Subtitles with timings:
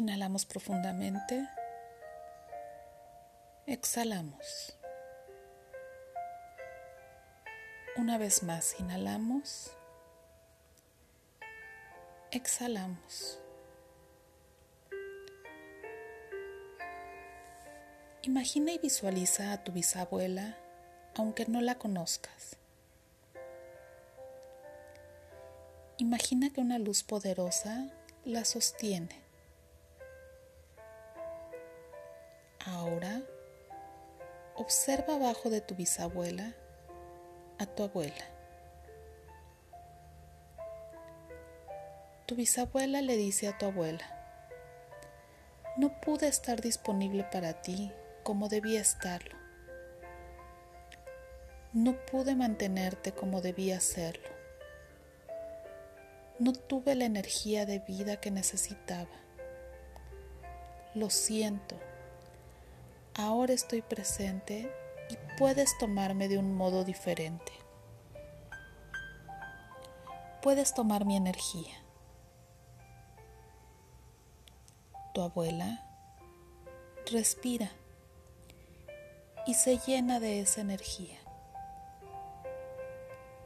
[0.00, 1.46] Inhalamos profundamente.
[3.66, 4.74] Exhalamos.
[7.98, 9.76] Una vez más, inhalamos.
[12.30, 13.38] Exhalamos.
[18.22, 20.56] Imagina y visualiza a tu bisabuela
[21.14, 22.56] aunque no la conozcas.
[25.98, 27.90] Imagina que una luz poderosa
[28.24, 29.29] la sostiene.
[32.66, 33.22] Ahora,
[34.54, 36.52] observa abajo de tu bisabuela
[37.58, 38.24] a tu abuela.
[42.26, 44.04] Tu bisabuela le dice a tu abuela,
[45.76, 47.92] no pude estar disponible para ti
[48.22, 49.36] como debía estarlo.
[51.72, 54.28] No pude mantenerte como debía hacerlo.
[56.38, 59.08] No tuve la energía de vida que necesitaba.
[60.94, 61.89] Lo siento.
[63.14, 64.72] Ahora estoy presente
[65.10, 67.52] y puedes tomarme de un modo diferente.
[70.42, 71.74] Puedes tomar mi energía.
[75.12, 75.86] Tu abuela
[77.10, 77.70] respira
[79.46, 81.18] y se llena de esa energía.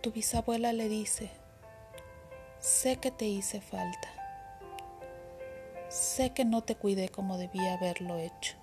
[0.00, 1.30] Tu bisabuela le dice,
[2.60, 4.08] sé que te hice falta,
[5.88, 8.56] sé que no te cuidé como debía haberlo hecho,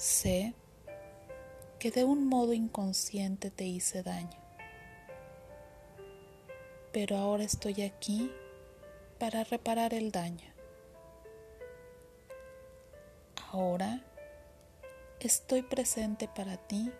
[0.00, 0.54] sé
[1.78, 4.40] que de un modo inconsciente te hice daño,
[6.90, 8.32] pero ahora estoy aquí
[9.18, 10.50] para reparar el daño.
[13.52, 14.00] Ahora
[15.20, 16.90] estoy presente para ti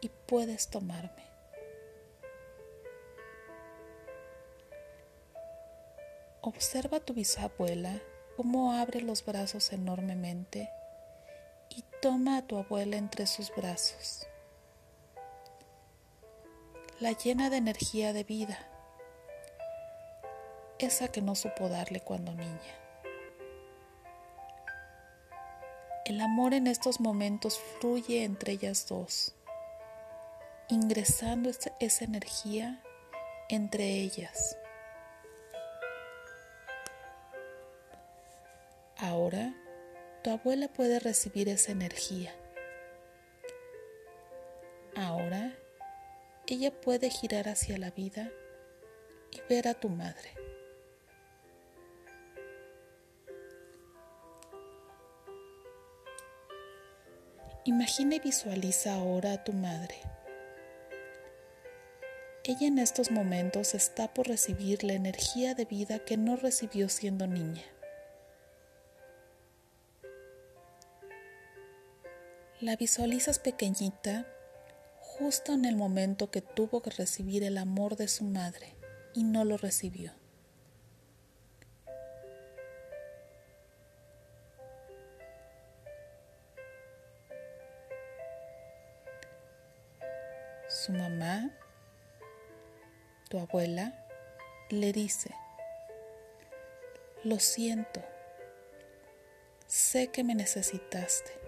[0.00, 1.26] y puedes tomarme.
[6.40, 8.00] Observa a tu bisabuela
[8.38, 10.70] cómo abre los brazos enormemente
[12.06, 14.28] toma a tu abuela entre sus brazos.
[17.00, 18.56] La llena de energía de vida,
[20.78, 22.76] esa que no supo darle cuando niña.
[26.04, 29.34] El amor en estos momentos fluye entre ellas dos,
[30.68, 31.50] ingresando
[31.80, 32.80] esa energía
[33.48, 34.56] entre ellas.
[38.96, 39.52] Ahora
[40.26, 42.34] tu abuela puede recibir esa energía.
[44.96, 45.56] Ahora
[46.48, 48.32] ella puede girar hacia la vida
[49.30, 50.30] y ver a tu madre.
[57.62, 59.94] Imagina y visualiza ahora a tu madre.
[62.42, 67.28] Ella en estos momentos está por recibir la energía de vida que no recibió siendo
[67.28, 67.62] niña.
[72.60, 74.26] La visualizas pequeñita
[74.98, 78.74] justo en el momento que tuvo que recibir el amor de su madre
[79.14, 80.12] y no lo recibió.
[90.86, 91.50] su mamá,
[93.28, 93.92] tu abuela,
[94.70, 95.34] le dice,
[97.24, 98.00] lo siento,
[99.66, 101.45] sé que me necesitaste,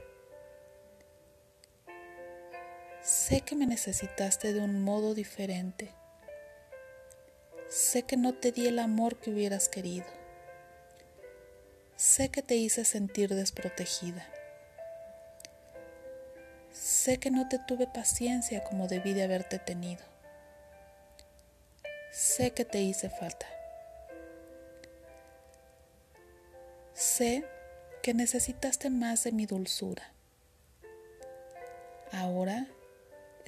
[3.28, 5.90] sé que me necesitaste de un modo diferente,
[7.68, 10.06] sé que no te di el amor que hubieras querido,
[11.94, 14.26] sé que te hice sentir desprotegida.
[16.72, 20.04] Sé que no te tuve paciencia como debí de haberte tenido.
[22.12, 23.46] Sé que te hice falta.
[26.94, 27.44] Sé
[28.02, 30.14] que necesitaste más de mi dulzura.
[32.12, 32.68] Ahora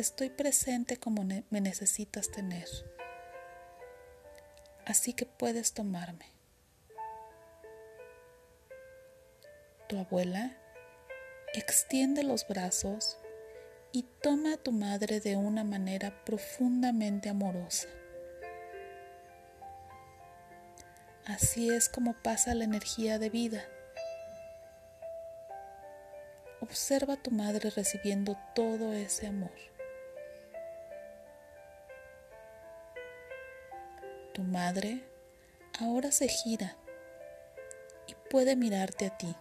[0.00, 2.66] estoy presente como me necesitas tener.
[4.86, 6.26] Así que puedes tomarme.
[9.88, 10.56] Tu abuela
[11.52, 13.18] extiende los brazos
[13.92, 17.88] y toma a tu madre de una manera profundamente amorosa.
[21.26, 23.64] Así es como pasa la energía de vida.
[26.60, 29.50] Observa a tu madre recibiendo todo ese amor.
[34.32, 35.04] Tu madre
[35.80, 36.76] ahora se gira
[38.06, 39.34] y puede mirarte a ti.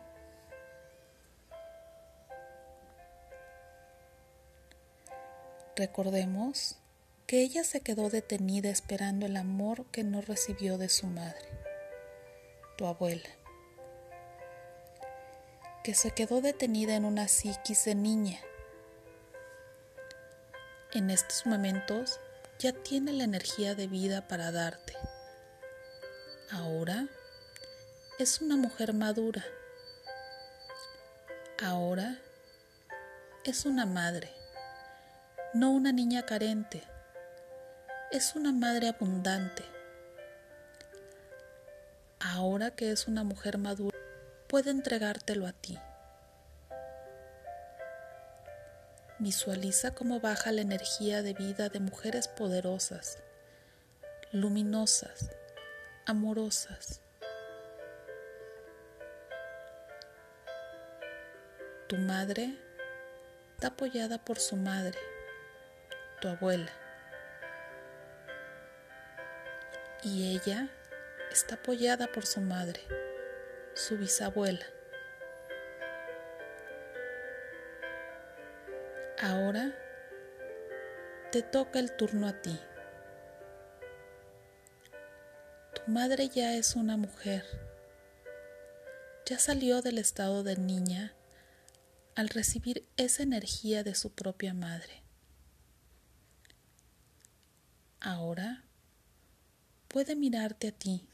[5.75, 6.77] Recordemos
[7.27, 11.47] que ella se quedó detenida esperando el amor que no recibió de su madre,
[12.77, 13.29] tu abuela.
[15.83, 18.39] que se quedó detenida en una psiquis de niña.
[20.91, 22.19] En estos momentos
[22.59, 24.93] ya tiene la energía de vida para darte.
[26.51, 27.07] Ahora
[28.19, 29.45] es una mujer madura.
[31.63, 32.19] Ahora
[33.45, 34.29] es una madre,
[35.53, 36.83] no una niña carente.
[38.11, 39.63] Es una madre abundante.
[42.19, 43.97] Ahora que es una mujer madura,
[44.47, 45.79] puede entregártelo a ti.
[49.21, 53.17] Visualiza cómo baja la energía de vida de mujeres poderosas,
[54.31, 55.31] luminosas,
[56.05, 57.01] amorosas.
[61.89, 62.57] Tu madre
[63.55, 64.97] está apoyada por su madre,
[66.21, 66.71] tu abuela.
[70.01, 70.69] Y ella
[71.29, 72.79] está apoyada por su madre,
[73.73, 74.65] su bisabuela.
[79.21, 79.75] Ahora
[81.33, 82.57] te toca el turno a ti.
[85.75, 87.43] Tu madre ya es una mujer.
[89.25, 91.13] Ya salió del estado de niña
[92.15, 95.03] al recibir esa energía de su propia madre.
[97.99, 98.63] Ahora
[99.89, 101.05] puede mirarte a ti.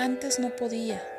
[0.00, 1.17] Antes no podía.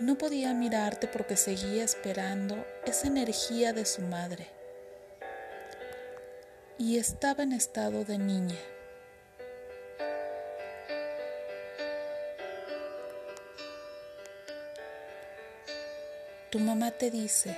[0.00, 4.46] No podía mirarte porque seguía esperando esa energía de su madre.
[6.78, 8.58] Y estaba en estado de niña.
[16.50, 17.56] Tu mamá te dice,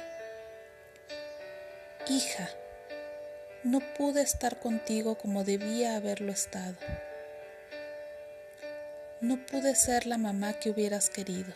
[2.09, 2.49] hija,
[3.63, 6.77] no pude estar contigo como debía haberlo estado.
[9.21, 11.53] No pude ser la mamá que hubieras querido.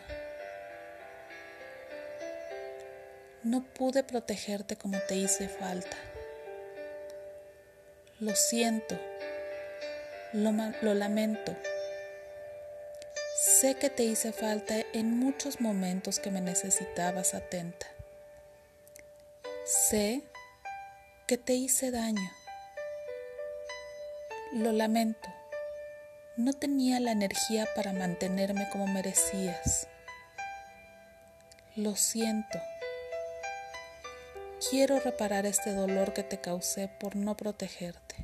[3.45, 5.95] No pude protegerte como te hice falta.
[8.19, 8.99] Lo siento,
[10.33, 10.51] lo,
[10.81, 11.55] lo, lamento.
[13.37, 17.85] Sé que te hice falta en muchos momentos que me necesitabas atenta.
[19.63, 20.23] Sé
[21.27, 22.31] que te hice daño.
[24.53, 25.29] Lo lamento.
[26.35, 29.87] No tenía la energía para mantenerme como merecías.
[31.75, 32.57] Lo siento.
[34.69, 38.15] Quiero reparar este dolor que te causé por no protegerte.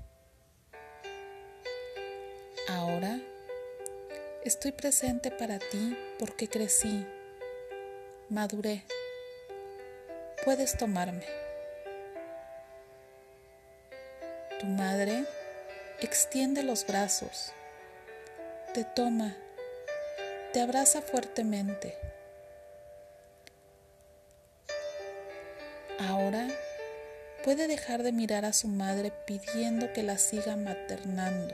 [2.67, 3.19] Ahora
[4.43, 7.05] estoy presente para ti porque crecí,
[8.29, 8.83] maduré.
[10.43, 11.25] Puedes tomarme.
[14.59, 15.25] Tu madre
[15.99, 17.51] extiende los brazos,
[18.73, 19.35] te toma,
[20.53, 21.95] te abraza fuertemente
[26.07, 26.48] Ahora
[27.44, 31.53] puede dejar de mirar a su madre pidiendo que la siga maternando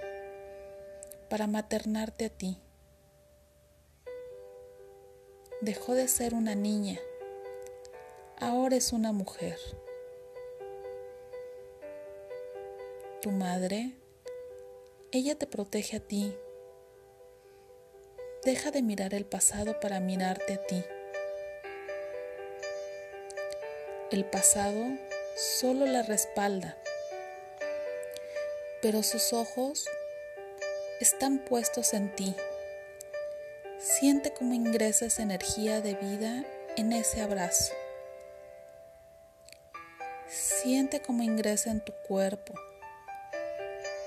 [1.30, 2.58] para maternarte a ti.
[5.60, 6.98] Dejó de ser una niña,
[8.40, 9.58] ahora es una mujer.
[13.22, 13.96] Tu madre,
[15.12, 16.34] ella te protege a ti.
[18.46, 20.86] Deja de mirar el pasado para mirarte a ti.
[24.10, 24.86] El pasado
[25.36, 26.78] solo la respalda,
[28.82, 29.86] pero sus ojos
[31.02, 32.34] están puestos en ti.
[33.80, 36.46] Siente cómo ingresa esa energía de vida
[36.78, 37.74] en ese abrazo.
[40.30, 42.54] Siente cómo ingresa en tu cuerpo.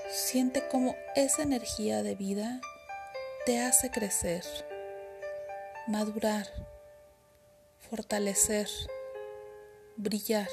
[0.09, 2.59] Siente cómo esa energía de vida
[3.45, 4.43] te hace crecer,
[5.85, 6.47] madurar,
[7.77, 8.67] fortalecer
[10.01, 10.49] brillar.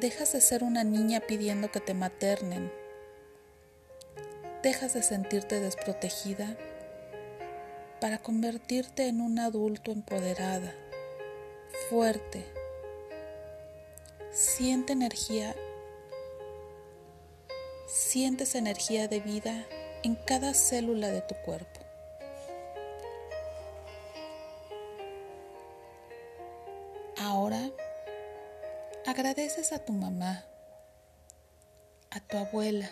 [0.00, 2.72] Dejas de ser una niña pidiendo que te maternen.
[4.62, 6.56] Dejas de sentirte desprotegida
[8.00, 10.74] para convertirte en un adulto empoderada,
[11.90, 12.44] fuerte.
[14.30, 15.54] Siente energía,
[17.86, 19.66] sientes energía de vida
[20.02, 21.73] en cada célula de tu cuerpo.
[29.14, 30.44] agradeces a tu mamá,
[32.10, 32.90] a tu abuela,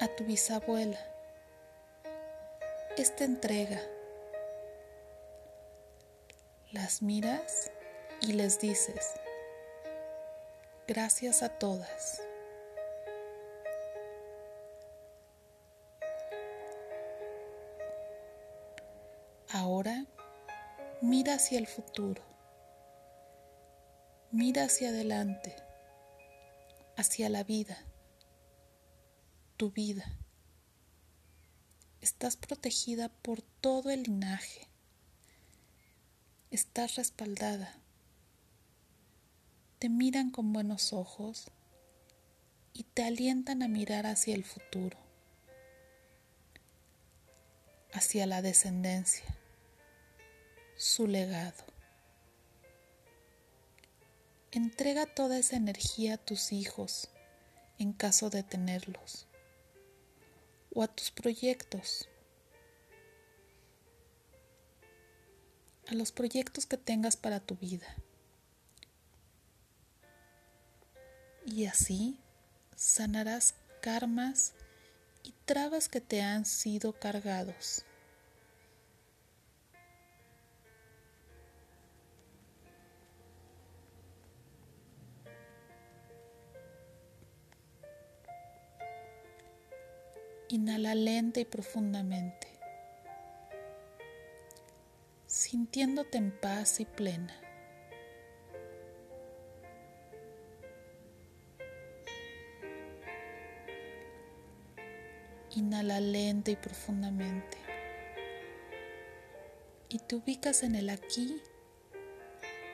[0.00, 0.98] a tu bisabuela
[2.96, 3.80] esta entrega.
[6.72, 7.70] Las miras
[8.20, 9.12] y les dices,
[10.88, 12.20] gracias a todas.
[19.52, 20.04] Ahora
[21.00, 22.29] mira hacia el futuro.
[24.32, 25.56] Mira hacia adelante,
[26.96, 27.76] hacia la vida,
[29.56, 30.04] tu vida.
[32.00, 34.68] Estás protegida por todo el linaje.
[36.52, 37.74] Estás respaldada.
[39.80, 41.50] Te miran con buenos ojos
[42.72, 44.96] y te alientan a mirar hacia el futuro,
[47.92, 49.24] hacia la descendencia,
[50.76, 51.69] su legado.
[54.52, 57.08] Entrega toda esa energía a tus hijos
[57.78, 59.28] en caso de tenerlos
[60.74, 62.08] o a tus proyectos,
[65.86, 67.94] a los proyectos que tengas para tu vida.
[71.46, 72.18] Y así
[72.74, 74.54] sanarás karmas
[75.22, 77.84] y trabas que te han sido cargados.
[90.52, 92.48] Inhala lenta y profundamente,
[95.28, 97.40] sintiéndote en paz y plena.
[105.54, 107.56] Inhala lenta y profundamente.
[109.88, 111.40] Y te ubicas en el aquí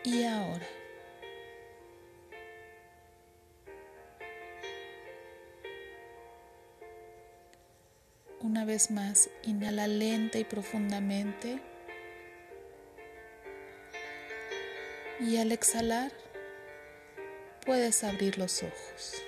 [0.02, 0.66] y ahora.
[8.40, 11.60] Una vez más, inhala lenta y profundamente.
[15.20, 16.12] Y al exhalar,
[17.64, 19.25] puedes abrir los ojos.